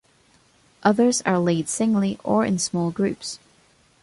Others 0.81 1.21
are 1.27 1.37
laid 1.37 1.69
singly 1.69 2.17
or 2.23 2.43
in 2.43 2.57
small 2.57 2.89
groups. 2.89 3.37